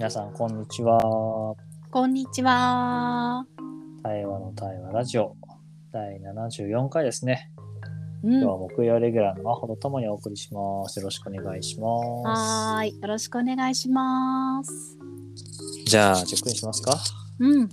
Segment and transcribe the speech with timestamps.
[0.00, 0.98] 皆さん、こんにちは。
[1.90, 3.44] こんにちは。
[4.02, 5.36] 対話の対話ラジオ
[5.92, 7.50] 第74回ですね。
[8.24, 11.00] うん今日は木曜レギュラーの真帆とともにお送りします。
[11.00, 11.84] よろしくお願いしま
[12.34, 12.40] す。
[12.72, 12.98] はーい。
[12.98, 14.96] よろしくお願いします。
[15.84, 16.96] じゃあ、チェックインしますか？
[17.38, 17.68] うん。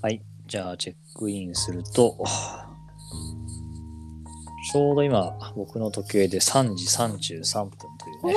[0.00, 0.22] はい。
[0.46, 2.16] じゃあ、チェックインすると、
[4.72, 8.36] ちょうど今、僕の時計で3時33分というね。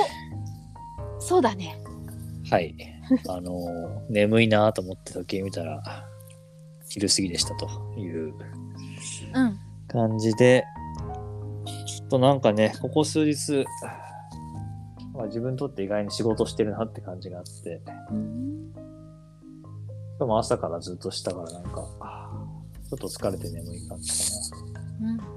[1.18, 1.78] そうだね。
[2.50, 2.74] はい。
[3.28, 5.82] あの、眠いなと思って時計見たら、
[6.88, 8.34] 昼過ぎでしたという
[9.34, 9.58] うん。
[9.88, 10.64] 感じで、
[11.86, 13.64] ちょっとなんかね、ここ数日、
[15.14, 18.72] まあ、自分にとって意外に仕事してるなって感じがあって、うん
[20.18, 21.70] 今日も朝からずっとしたからなんか、
[22.88, 24.16] ちょっと疲れて眠い感じか
[25.02, 25.35] うん。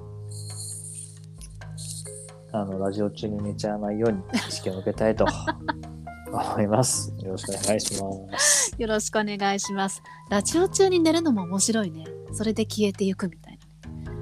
[2.52, 2.60] な。
[2.60, 5.26] あの、ラジオ中に寝ちゃわないように意識を向けたいと
[6.32, 7.12] 思います。
[7.18, 8.74] よろしくお願いします。
[8.78, 10.02] よろしくお願いします。
[10.30, 12.04] ラジオ中に寝るのも面白いね。
[12.32, 13.58] それで消えていくみたい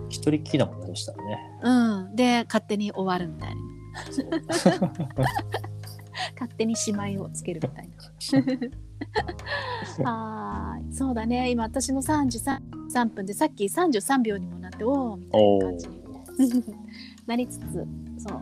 [0.09, 1.39] 一人っきりだもんね、そしたらね。
[1.63, 1.99] な。
[2.01, 2.17] うん。
[2.17, 3.61] で、勝手に終わるみたいな。
[6.35, 7.91] 勝手にしまいをつけるみたい
[10.05, 10.11] な。
[10.11, 10.95] はーい。
[10.95, 11.51] そうだね。
[11.51, 12.59] 今私も3時 3,
[12.93, 15.49] 3分で、さっき33秒にもなって、おーみたいな
[16.25, 16.65] 感じに
[17.27, 17.87] なりつつ、
[18.19, 18.35] そ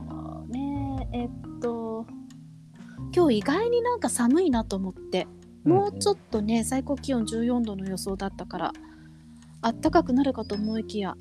[0.48, 1.08] うね。
[1.12, 2.06] えっと、
[3.14, 5.26] 今日意外になんか寒いなと思って、
[5.64, 8.72] もうちょっとね、最高気温14度の予想だったから、
[9.62, 11.16] あったかくなるかと思いきや、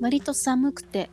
[0.00, 1.10] 割と寒くて、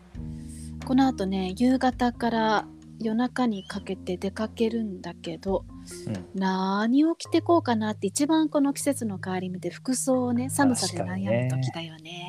[0.85, 2.67] この後ね、夕方から
[2.99, 5.65] 夜中にかけて出かけるんだけど、
[6.07, 12.28] うん何を着てこうかなって一番この季節の変わり目で服装をね寒さで悩む時だよね。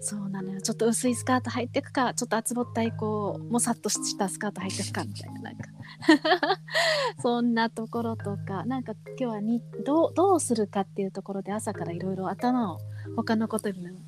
[0.00, 5.64] そうなのよちょっと薄いスカート履いてくかちょっと厚ぼったいこうもさっとしたスカート履いてくかみたいななんか
[7.22, 12.78] そんなところとかなんか今日はにどうどうするかっていうところで朝からいろいろ頭を
[13.16, 13.98] 他のことにも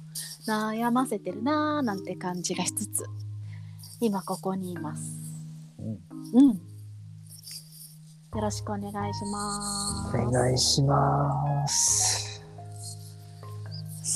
[0.47, 3.05] 悩ませてるなーなんて感じがしつつ
[4.01, 5.03] 今ここにいます。
[5.79, 6.73] うんうん。
[8.35, 10.17] よろしくお願いします。
[10.17, 12.02] お願いします。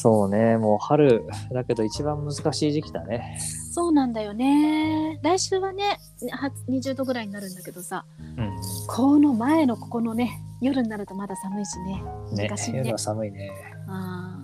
[0.06, 3.40] そうね、もう春だけど一番難しい時期だね。
[3.72, 5.18] そうなんだよね。
[5.20, 5.98] 来週はね、
[6.30, 8.56] は20度ぐらいになるんだけどさ、うん。
[8.86, 12.04] この前のここのね、夜になるとまだ寒いしね。
[12.36, 13.50] ね難しい、ね夜は寒いね。
[13.88, 14.38] あ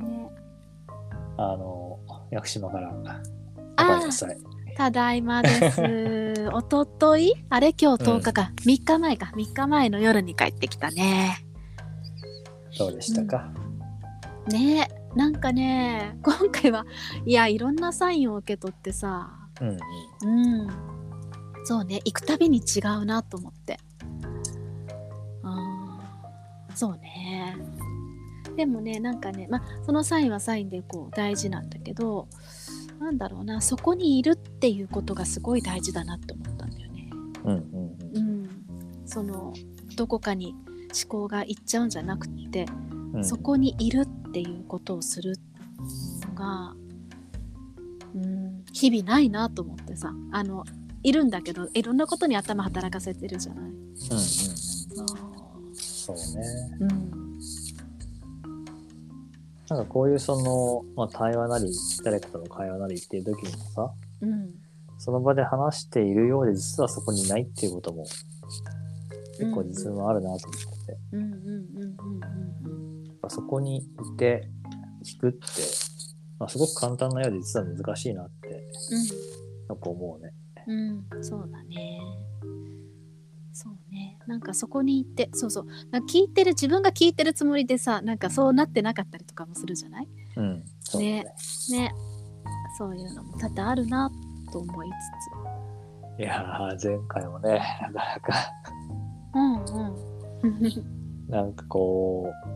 [0.00, 0.30] ーね。
[1.36, 1.98] あの、
[2.30, 3.20] 屋久島からおあ
[3.96, 4.38] 帰りなさい。
[4.76, 5.82] ただいまです。
[6.54, 7.34] おととい？
[7.48, 7.74] あれ？
[7.76, 9.32] 今日10日か、3日前か。
[9.34, 11.44] 3日前の夜に帰ってきたね。
[12.78, 13.50] どうでしたか、
[14.50, 14.88] ね。
[15.16, 16.86] なんかね、今回は、
[17.24, 20.68] いや、いろんなサインを受け取ってさ、うん、うん、
[21.64, 23.78] そうね行くたびに違うなと思って。
[25.42, 26.76] あー。
[26.76, 27.56] そうね。
[28.56, 32.26] でもねなんかねまあそのサインはサインでこう大事なんだけど
[32.98, 37.10] なんだろうなそこにいるっていうことがすごい大事だなって思ったんだよね。
[37.44, 38.50] うん、うん、うん、
[39.06, 39.54] その
[39.96, 40.54] どこかに
[40.92, 42.99] 思考がいっちゃうんじゃなくて、うん。
[43.22, 45.36] そこにいるっていうことをする
[46.28, 46.74] のが、
[48.14, 50.12] うん、日々ないなと思ってさ。
[50.32, 50.64] あの
[51.02, 53.64] いるんだけどいろんなことに頭働かせてるじゃない。
[53.64, 53.80] うん、うん。
[55.74, 56.16] そう。
[56.16, 56.42] ね。
[56.80, 56.88] うん。
[59.68, 61.72] なんかこういうその、まあ、対話なり、
[62.04, 63.90] 誰かとの会話なりっていう時にもさ、
[64.20, 64.50] うん。
[64.98, 68.04] その場で話しているようで実はそこにいないっていうことも
[69.38, 70.80] 結構実もあるなと思って。
[70.90, 71.90] て、うんうんうんうん
[72.20, 72.49] やっ
[73.22, 73.82] ぱそこにい
[74.16, 74.48] て
[75.04, 75.38] 聞くって、
[76.38, 78.64] まあ、すごく簡単なようで実は難しいなって
[79.68, 80.32] よく思うね。
[80.66, 82.00] うんうんそうだね。
[83.52, 90.08] そうねなんかそこに行ってそうそうなんか聞いてる自分が聞いてるつもりでさなんかそうなってなかったりとかもするじゃない？
[90.36, 90.64] うん。
[90.80, 91.24] そうだね。
[91.70, 91.92] ね
[92.78, 94.10] そういうのも多々あるな
[94.52, 97.60] と思いついやー、前回もね、
[97.92, 98.32] なかなか、
[99.66, 99.90] つうん
[100.42, 102.48] うん なんかこう、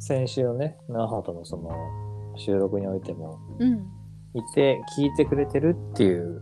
[0.00, 1.70] 先週のね、那覇とのその
[2.34, 3.86] 収録においても、うん。
[4.32, 6.40] いて聞いてくれてるっていう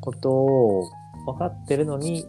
[0.00, 0.90] ことを
[1.26, 2.24] 分かってるのに、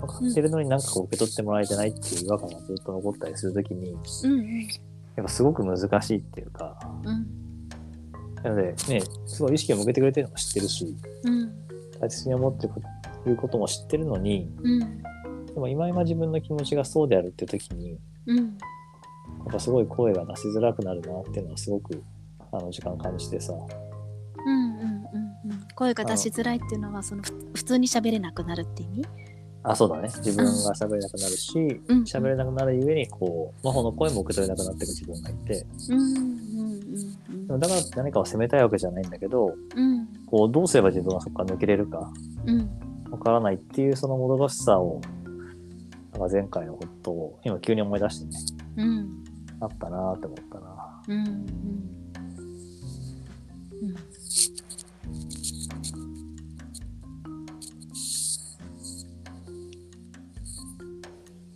[0.00, 4.68] 分かってるのになんかこう受け取ってもらえてないっていう違和感がずっと残ったりするときに、うん
[5.16, 7.26] やっぱすごく難しいっていうか、うん。
[8.42, 11.52] なのでね、すごい意識を向けてくれてるのも知ってるし、うん。
[12.00, 12.70] 大切に思ってい
[13.30, 15.02] ることも知ってるのに、うん。
[15.46, 18.58] でも今今自分の気持ちがそうであるって時に、うん
[19.44, 22.02] やっぱすごい声が出しづらくなるなっていうのはすごく
[22.52, 23.66] あの時間感じてさ、うん
[24.52, 24.84] うんう
[25.48, 25.68] んうん。
[25.74, 29.04] 声が出しづらいっていうのはそのふ普通に喋れなくなるって意味？
[29.66, 30.10] あ、そうだね。
[30.18, 32.02] 自分が喋れなくなるし、うん。
[32.02, 39.92] 喋れなくなるゆえに、こう、真帆の声も受け取れなくなっていく自分がいて、うんうんでもだから何かを責めたいわけじゃないんだけど、うん。
[39.98, 42.12] うんこう、どうすれば自分はそこから抜けれるか、
[42.44, 42.70] うん。
[43.10, 45.00] わからないっていうそのもどかしさを、
[46.12, 48.38] なんか前回のことを今急に思い出してね、
[48.76, 49.23] うん
[49.60, 51.02] あったなーって思ったな。
[51.08, 51.16] うん。
[51.16, 51.28] うん
[53.82, 53.94] うん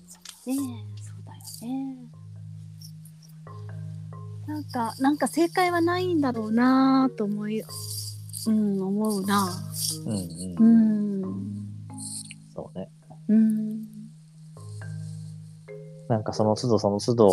[0.06, 0.84] そうね。
[1.02, 1.96] そうだよね。
[4.46, 7.62] なんかなんか正解はないんだろうなと思い
[8.46, 9.48] うん思うな。
[10.06, 11.20] うんうん。
[11.22, 11.68] うん。
[12.54, 12.90] そうね。
[13.28, 13.82] うん。
[16.08, 17.32] なんかその都度その都度、ま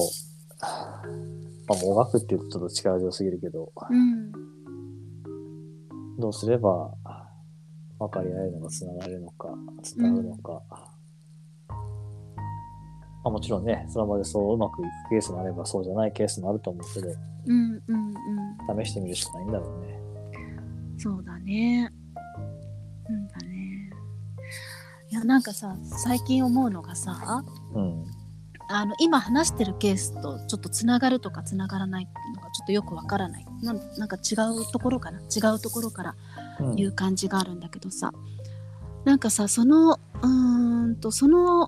[1.69, 4.31] あ、もがくって言うとちょっと力強すぎるけど、うん
[6.17, 6.93] どうすれば
[7.99, 9.49] 分かり合えるのか、つながれるのか、
[9.97, 10.61] 伝わるのか。
[13.23, 17.07] まあ、もちろんね、その場でそううまくいくケースもあれば、そうじゃないケースもあると思うけど、
[17.47, 18.13] うんうん
[18.69, 19.99] うん試してみるしかないんだろうね。
[20.97, 21.91] そうだね。
[23.09, 23.89] うんだね。
[25.11, 28.05] いやなんかさ最近思うのがさうん。
[28.67, 36.15] あの今話してるケースとちょっとつながるとかつながらないっていうのがちょっとよくわからないなんなんか違うところかな違うところから
[36.59, 38.11] うん言う感じがあるんだけどさ
[39.03, 41.67] なんかさそのうーんとその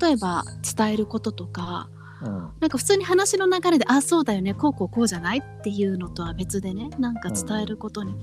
[0.00, 0.44] 例えば
[0.76, 1.88] 伝えることとか
[2.22, 2.32] うん。
[2.60, 8.14] なんか普通に話の流れで「あそうだよねこうこうこうじゃない?」っていうのとは別でねなんか伝えることに、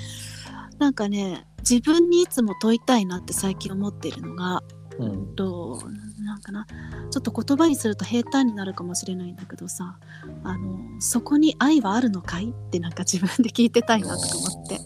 [0.79, 4.61] なんかね自分にいつも問いたいなって最近思っているのが、
[4.99, 5.35] うん。
[5.35, 5.81] と
[6.23, 6.65] なんかな。
[7.11, 9.97] ちょっと言葉にすると平坦になるかもしれないんだけどさ
[10.43, 14.79] あのそこに愛はあるのかいってなんか自分で聞いてたいなとか思って。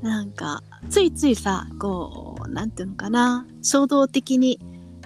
[0.00, 3.46] なんかついついさこうなんていうのかな。
[3.62, 4.60] 衝動的に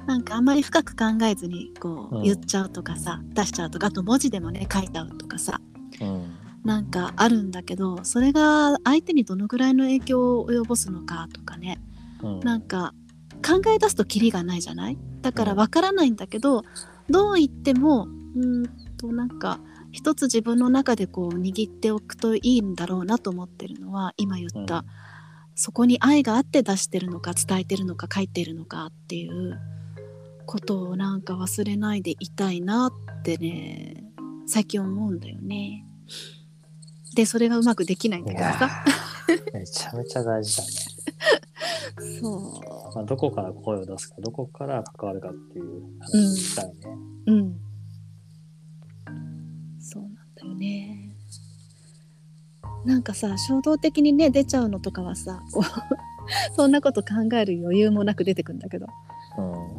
[0.07, 2.23] なんかあんまり深く考えずにこううん。
[2.25, 5.61] 言っちゃうとかさ、出しちゃうとかあと文字でもね書いちゃうとかさ。
[6.01, 6.39] うん。
[6.65, 11.81] なんかあるんだけどそれが相手にどのぐらいの影響を及ぼすのかとかね。
[12.23, 12.41] うん。
[12.41, 12.95] なんか
[13.43, 14.99] 考え出すとキリがないじゃない？
[15.21, 16.63] だからわからないんだけど
[17.11, 18.07] どう言っても
[18.37, 19.61] うーんとなんか
[19.91, 24.85] 一つ自分の中でこう握っておくといいんだろうなと思ってるのは今言った、うん
[25.55, 29.61] そこに愛があって出してるのか伝えてるのか書いてるのかっていう
[30.47, 34.03] ことをなんか忘れないでいたいなってね
[34.47, 35.85] 最近思うんだよね。
[37.15, 38.85] でそれがうまくできないんだけどさ。
[39.29, 40.71] ーめちゃめちゃ大事だね。
[42.21, 42.63] そ
[42.95, 46.75] まあ、どこから声を出すか、どこから関わるかっていう話したいね。
[47.27, 47.33] う。
[47.33, 47.61] うん。
[49.81, 51.15] そうなんだよね。
[52.85, 55.63] なんかさ衝動的にね出ちゃうのとかはさこう
[56.57, 58.87] そんなこと考える余裕もなく出てくんだけど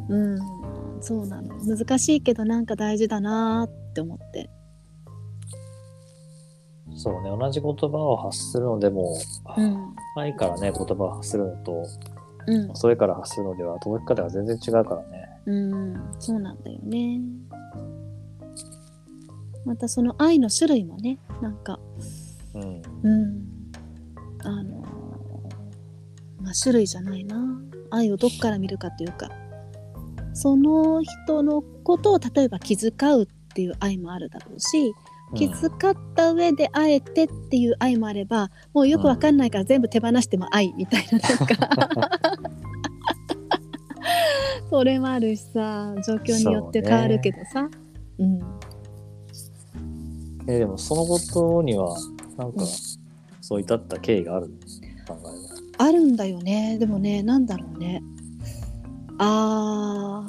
[0.09, 0.35] うん。
[0.35, 0.63] うん
[1.01, 4.49] そうなの難しいけどなんか大事だなーって思って
[6.95, 9.17] そうね、同じ言葉を発するのでも、
[9.57, 9.95] うん。
[10.17, 11.83] 愛からね、言葉を発するのと、
[12.47, 12.75] うん。
[12.75, 15.29] それから発するのでは届き方が全然違うからね。
[15.45, 16.15] うん。
[16.19, 17.21] そうなんだよね。
[19.65, 21.79] またその愛の種類もねなんか
[22.53, 22.81] うん。
[23.03, 23.47] うん。
[24.43, 24.81] あの
[26.41, 27.37] まあ種類じゃないな。
[27.93, 29.29] 愛をどっから見るかというか
[30.33, 34.93] その人のことを例えば気遣うっていう愛もあるだろうし
[35.35, 42.09] 気遣った上であえてっていう愛もあればもうよくわかんないから全部手放しても愛みたいななんか。
[44.69, 47.69] それもあるしさ状況によって変わるけどさ。
[48.17, 48.39] う,、ん。
[50.47, 51.95] えでもそのことには、
[52.37, 52.67] なんかうん、
[53.41, 55.15] そう至った経緯があるの？
[55.15, 56.77] 考えあるんだよね。
[56.79, 58.01] でもねなんだろうね。
[59.19, 60.27] あ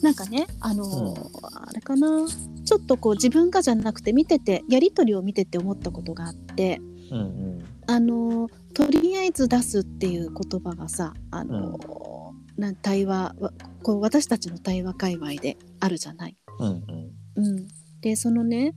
[0.00, 0.02] ー。
[0.02, 2.26] なんかねあのーあれかな
[2.64, 6.80] ちょっとこう自分がじゃなくて見ててやり取りを見てて思ったことがあって
[7.10, 7.22] うんう
[7.58, 7.64] ん。
[7.86, 13.52] あのーとりあえず出すっていう言葉がさあのーなん対話わ
[13.82, 16.36] こう私たちの対話界隈であるじゃない。
[16.58, 17.46] うんうん。
[17.46, 17.68] うん、
[18.00, 18.74] でそのね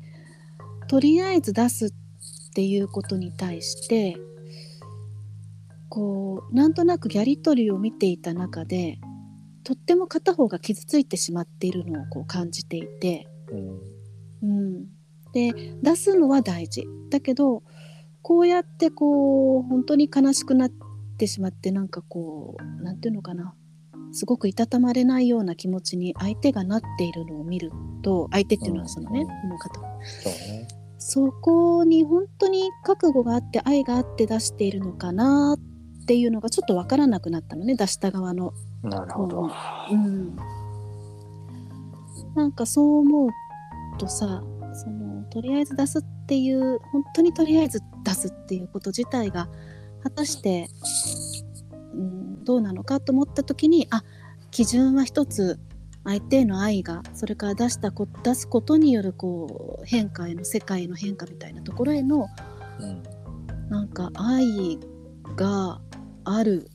[0.88, 1.89] とりあえず出すっ
[2.53, 4.17] ていうことに対して
[5.89, 9.00] こうなんとなくやり取りを見ていた中で
[9.63, 13.98] とっても片方が傷ついてしまっているのをこう感じていて、うん
[14.44, 14.86] うん、
[15.34, 17.63] で出すのは大事だけど
[18.22, 20.72] こうやってこう本当に悲しくなっ
[21.18, 23.56] てしまってなんかこうなんていうのかな
[24.12, 27.72] すごくいたたまれないような気持ちに相手がなっているのを見る
[28.04, 30.68] と相手っていうのはそのね、うんこの方そうね。
[31.00, 38.51] そこに本当に覚悟があって愛があって出しているのかなっていうのがちょっと分からなくなったのね出した側の。
[38.84, 39.50] なるほど。
[39.92, 40.36] うん、
[42.38, 43.29] なんかそう思う
[43.98, 49.50] とさそのとりあえず出すっていう本当にとりあえず出すっていうこと自体が
[50.03, 50.67] 果たして、
[51.94, 54.03] うん、どうなのかと思った時にあ
[54.51, 55.60] 基準は一つ
[56.06, 62.27] 相手への愛がそれから出したこ出すことによるこう変化への世界への変化みたいなところへの
[62.79, 63.03] うん。
[63.70, 64.79] なんか愛
[65.36, 65.82] が
[66.24, 66.70] ある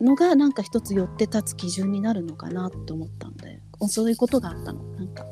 [0.00, 3.39] のがなんか一つ寄って立つ基準になるのかなって思ったんだよ
[3.88, 4.82] そういうことがあったの。
[4.94, 5.24] なんか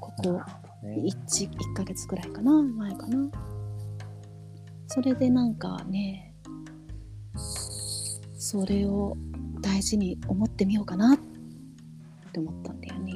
[0.00, 1.02] ここなるほどね。
[1.04, 3.30] 1, 1ヶ月くらいかな前かな。
[4.88, 6.34] それでなんかね
[8.38, 9.16] それを
[9.60, 11.18] 大事に思ってみようかなっ
[12.32, 13.12] て思ったんだよね。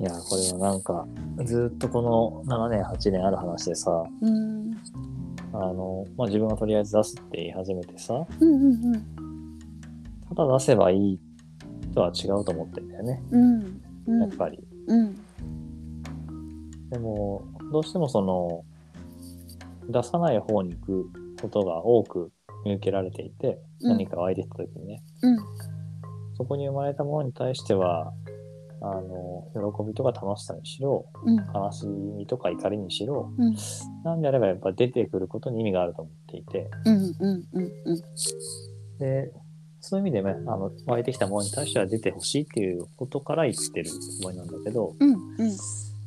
[0.00, 1.06] いや、これはなんか、
[1.44, 4.72] ずっとこの7年、8年ある話でさ、うん。
[5.52, 9.04] あの、まあ、自分がとりあえず出すって言い始めてさ、うんうんうん。
[10.28, 11.20] ただ出せばいい
[11.98, 13.82] とは違うと思ってんだよね、うん。
[14.06, 14.20] うん。
[14.20, 14.58] やっぱり。
[14.86, 15.16] うん。
[16.90, 18.64] でも、どうしてもその、
[19.88, 22.30] 出さない方に行くことが多く
[22.64, 23.90] 見受けられていて、うん。
[23.90, 25.38] 何かを相手した時にね、うん。
[26.36, 28.12] そこに生まれたものに対しては、
[28.80, 31.36] あの、喜びとか楽しさにしろ、うん。
[31.36, 33.56] 悲しみとか怒りにしろ、うん。
[34.04, 38.02] なんであればやっぱ出てくることに意味があると思っていて、うんうんうんうん。
[39.00, 39.32] で、
[39.80, 45.50] そういう意味でね、あの、湧いてきたものに対しては出てほしいっていうことから言ってるつもりなんだけど、うんうん。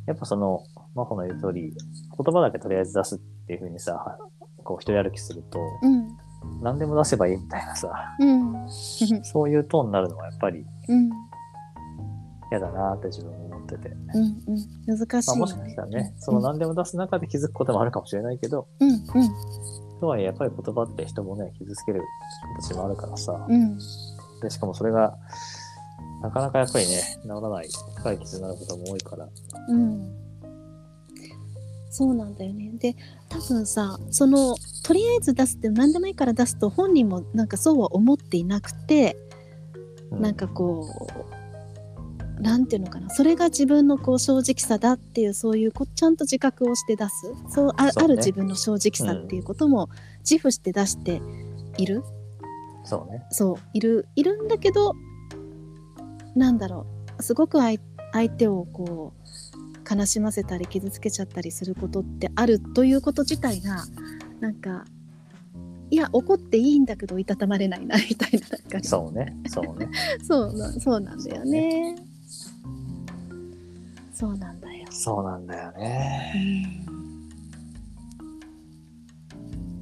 [0.06, 0.64] やっぱその、
[0.94, 4.18] 真帆の言う通り、言葉だけとりあえず出すっていう風にさ、
[4.64, 6.18] こう一人歩きすると、うん。
[6.62, 8.68] 何でも出せばいいみたいなさ、うん。
[9.24, 11.10] そういうトーンになるのはやっぱりうん。
[12.52, 13.90] 嫌だなって自分も思ってて。
[13.90, 14.44] うん
[14.90, 14.98] うん。
[14.98, 19.00] 難しまあ、いよもしかしたらね、その何でも出す中で気づくこともあるかもしれないけど、うんうん
[20.02, 22.02] とはいえやっぱり言葉って人もね、傷つける
[22.60, 23.78] 形もあるからさ、うん。
[24.42, 25.16] で、しかもそれが、
[26.22, 29.30] なかなかやっぱりね、治らない、深い傷になることも多いから、
[29.70, 30.22] うん。
[31.92, 32.72] そうなんだよね。
[32.80, 32.96] で
[33.28, 39.18] 多分さそのとりあえず出すって何でもいいから出すと本人もなんかそうは思っていなくて、
[40.10, 40.88] うなんかこ
[41.28, 41.41] う
[42.42, 49.90] なんていうのかなそれが自分のこう正直さだっていうそういうこちゃんと自覚をして出すそうあねある自分の正直さっていうことも
[50.22, 51.22] 自負して出して
[51.78, 52.04] いる、
[52.84, 53.24] そうね。
[53.30, 54.94] そういるいるんだけど
[56.36, 56.86] なんだろ
[57.20, 57.80] うすごく相
[58.12, 63.86] 相手をこう悲しませたり傷つけちゃったりすることってあるということ自体が
[64.40, 64.86] なんか
[65.92, 68.40] いや怒っていいんだけどいたたまれないなみたい
[68.72, 69.36] なそうね。
[69.48, 69.90] そうね。
[70.24, 71.96] そうなそうなんだよね。
[74.22, 74.86] そうなんだよ。
[74.92, 76.86] そうなんだようね。
[76.88, 77.04] ん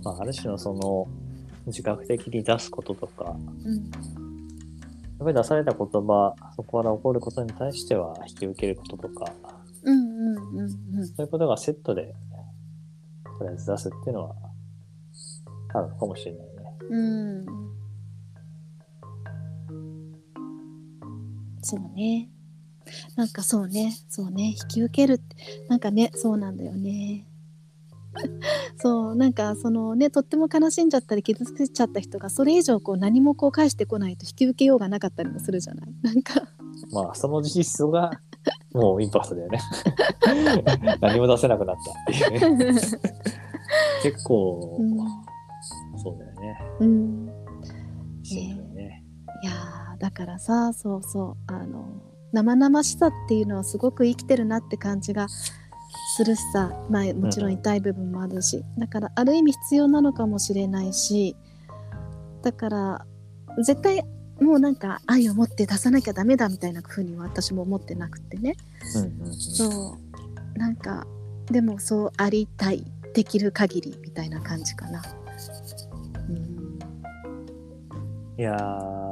[0.01, 1.10] まあ、ある種のその、
[1.65, 3.91] 自覚的に出すこととか、うん
[5.19, 9.34] やっぱり出された言葉、そこから起こることに対しては引き受けることとか、
[9.84, 12.15] うんうんうんうんそういうことがセットで、
[13.38, 14.36] とりあえず出すっていうのは、
[15.74, 16.53] あるのかもしれないね。
[16.91, 16.98] う
[17.41, 17.46] ん
[21.62, 22.29] そうね。
[23.15, 25.36] なんかそうね、そうね、引き受けるって、
[25.67, 27.25] なんかね、そうなんだよね。
[28.77, 35.93] そう、なんかそのね、とっても悲しんじゃったり傷つけちゃった人がそれ以上こう何もこう返してこないと引き受けようがなかったりもするじゃない？
[36.01, 36.41] なんか、
[36.91, 38.12] まあ、その事実が、
[38.74, 39.60] もうインパクトだよね。
[41.01, 41.75] 何も出せなくなっ
[42.08, 42.81] たっていうね。
[44.03, 44.98] 結構、うん
[46.01, 46.58] そうだよね。
[46.79, 47.29] うん、
[48.24, 49.03] そうだよね。
[49.43, 51.86] いやーだからさそうそうあの
[52.31, 61.36] 生々しさっていうのはすごく生きてるなって感じがするしさ、まあ、もちろん痛い部分もあるし、だからある意味必要なのかもしれないし。
[62.41, 63.05] だから
[63.63, 64.03] 絶対
[64.39, 68.55] もうなんか愛を持って出さなきゃダメだみたいな風には私も思ってなくてね。
[68.95, 69.33] うんうんうん。
[69.36, 69.98] そ
[70.55, 70.57] う。
[70.57, 71.05] なんか
[71.51, 75.01] でもそうありたいできる限りみたいな感じかな。
[76.29, 76.79] うん。
[78.38, 79.09] いやー、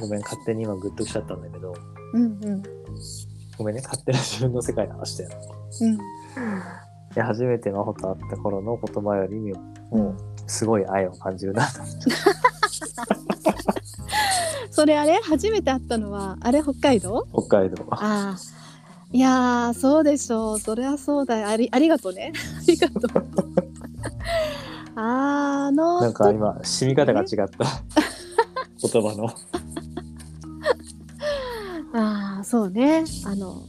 [0.00, 1.74] ごめん、勝手に今グッときちゃったんだけど、
[2.14, 2.62] うんうん。
[3.58, 5.30] ごめんね、勝手な自分の世界の話だよ。
[5.80, 5.94] うん。
[5.94, 5.98] い
[7.14, 9.60] や、初めて真帆と会った頃の言葉よりも、
[9.92, 10.16] うんもう、
[10.46, 11.66] すごい愛を感じるな。
[11.66, 11.80] と。
[14.70, 15.20] それあれ？
[15.22, 17.26] 初めて会ったのはあれ北海道？
[17.32, 17.84] 北海道。
[17.90, 18.38] ああ
[19.12, 20.60] いやーそうでしょう。
[20.60, 21.48] そりゃそうだよ。
[21.48, 22.32] ありありがとうね。
[22.62, 23.26] ありがとう。
[24.94, 27.64] あのなんか今、染み方が違った。
[28.92, 29.28] 言葉の。
[32.40, 33.04] ああそうね。
[33.26, 33.66] あの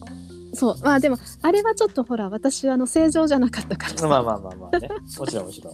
[0.53, 0.77] そう。
[0.81, 4.07] まあでもあれはちょっとほら私はあの正常じゃなかったからさ。
[4.07, 4.89] まあまあまあまあね。
[5.19, 5.73] もちろんもちろん。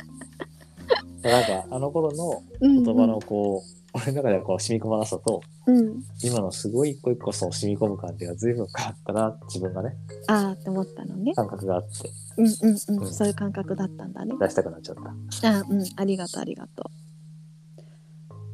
[1.21, 9.95] なんか、あの頃のうん言葉のこう、俺の中ではこう染み込まなさと、うん、うん、今のすごい一個一個そう染み込む感じが随分変わったな、自分がね、
[10.27, 11.33] ああって思ったのね。
[11.33, 12.53] 感覚があって、うんうん
[12.87, 13.13] うん、うん。
[13.13, 14.35] そういう感覚だったんだね。
[14.39, 14.95] 出したくなっちゃっ
[15.41, 15.57] た。
[15.57, 15.83] あうん。
[15.95, 16.89] ありがとうありがと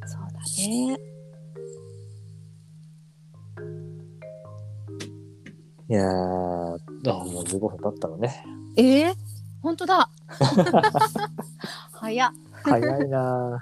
[0.04, 0.08] う。
[0.08, 0.40] そうだ
[0.98, 1.13] ね
[5.86, 6.78] いやー、あ
[7.12, 8.42] もう15分経ったのね。
[8.76, 9.14] えー、
[9.60, 10.08] 本当だ。
[11.92, 12.30] 早っ。
[12.62, 13.60] 早いな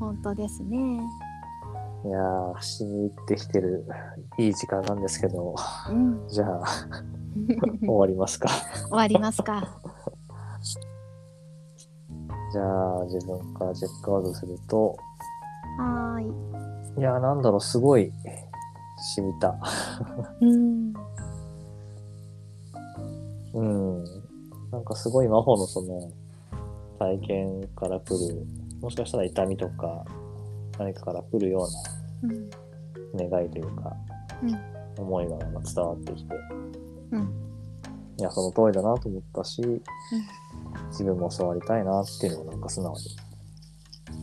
[0.00, 0.78] 本当ですね。
[0.78, 2.08] ー。
[2.08, 3.86] いやー、染み入ってきてる、
[4.38, 5.54] いい時間なんですけど、
[5.90, 6.26] うん。
[6.28, 6.62] じゃあ、
[7.86, 8.48] 終わりますか。
[8.88, 9.68] 終わりますか。
[12.52, 14.96] じゃあ、自分からチェックアウトすると、
[15.78, 17.00] はーい。
[17.00, 18.10] いやー、なんだろう、すごい、
[18.98, 19.56] 染みた。
[20.40, 20.92] うん
[23.54, 24.04] うん。
[24.70, 26.12] なんかすごい魔法のその
[26.98, 28.46] 体験から来る、
[28.80, 30.04] もしかしたら痛みとか
[30.78, 31.66] 何かから来るよ
[32.22, 32.50] うんう
[33.16, 33.96] な願いというか、
[34.98, 36.34] 思いがまあ伝わってきて、
[37.12, 37.48] うん
[38.18, 39.62] いや、その通りだなと思ったし、
[40.90, 43.00] 自分も教わりたいなっていうのをなんか素直に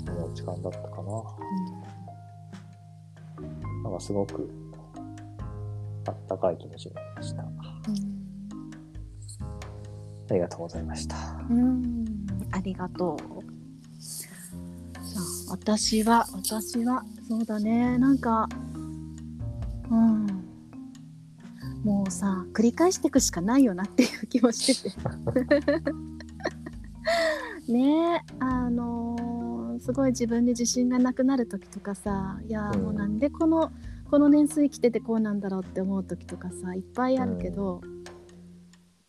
[0.09, 1.23] 思う時間だったかな。
[3.83, 4.49] なんかすごく
[6.07, 7.43] あったかい気持ちになりました。
[7.43, 7.47] あ
[10.33, 11.15] りがとうございました。
[11.49, 12.05] うん、うん、
[12.51, 13.19] ありがとう。
[13.99, 14.27] さ
[15.49, 17.97] あ私は私はそうだね。
[17.97, 18.47] なんか
[19.89, 20.25] うん。
[21.83, 24.97] もうさ繰り返していくしかないよなっていう気もしてて。
[27.71, 29.25] ねえあのー
[29.79, 33.71] すごい自分で自信がなくなる時とかさいやもうなんでこの
[34.15, 38.13] この年数生きててこうなんだろうって思う時とかさいっぱいあるけど、いっ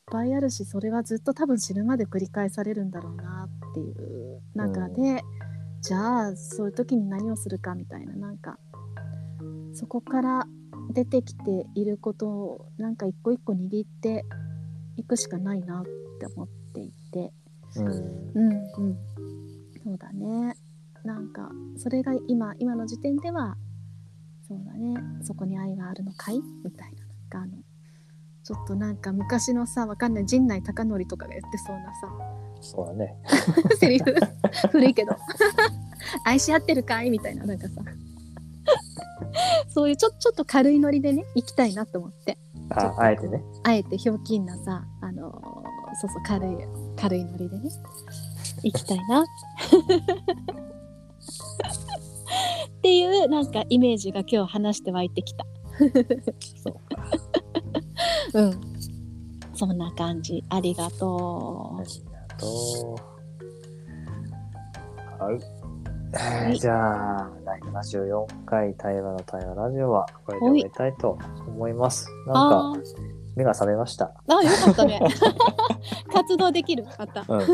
[0.06, 4.40] ぱいあるしそれはずっと多分死ぬまで繰り返されるんだろうなっていう。
[4.56, 5.22] 中で、
[5.80, 8.58] じゃあそういう時に何をするかみたいななんか
[9.74, 10.44] そこから
[10.90, 14.24] 出てきていることをなんか一個一個握って
[14.96, 15.84] いくしかないなっ
[16.18, 17.32] て思っていて。
[17.76, 17.86] うん。
[17.86, 18.98] うんうん。
[19.84, 20.56] そうだね。
[21.04, 23.56] なんかそれが今今の時点では
[24.46, 24.94] そうだね。
[25.22, 26.40] そこに愛があるのかい？
[26.64, 27.40] みたいな。
[27.40, 27.62] なんかあの
[28.44, 32.08] ちょっとなんか昔のさわかんない陣内孝則とかが言ってそうなさ。
[32.60, 33.16] そうだね。
[33.78, 34.14] セリフ。
[34.70, 35.16] 古いけど。
[36.24, 37.10] 愛し合ってるかい？
[37.10, 37.82] みたいななんかさ。
[39.68, 42.38] そういうちょちょっと軽いノリでね行きたいなと思って。
[42.70, 43.42] あ、あえてね。
[43.64, 45.36] あえてひょうきんなさあのー
[45.98, 46.56] そうそう軽い
[46.96, 47.70] 軽いノリでね
[48.62, 49.24] 行きたいな
[52.78, 55.44] っていうなんかイメージが今日話して湧いてきた
[56.62, 57.02] そうか。
[58.34, 58.60] うん
[59.54, 62.96] そんな感じありがとありがと
[65.18, 65.22] う。
[65.24, 65.38] はい。
[66.12, 72.08] えーいじゃあ、第74回対話の対話ラジオはこれで終わりたいと思います。
[72.26, 72.80] うなんか
[73.34, 74.12] 目が覚めました。
[74.28, 75.00] あよかったね
[76.12, 77.40] 活動できるまたうん。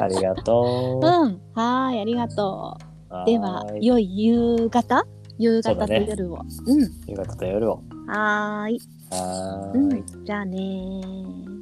[0.00, 1.06] ありがとう。
[1.06, 2.93] うんはーいありがとう
[3.26, 4.18] では良い。
[4.18, 5.04] 夕方
[5.38, 5.74] 夕方？
[5.74, 6.06] とそうだね。
[6.08, 6.38] 夜を、
[7.06, 7.80] 夕方と夜を。
[7.90, 8.80] うんはーい。
[9.10, 9.80] はーい。
[9.80, 10.24] うん。
[10.24, 11.53] じゃあねー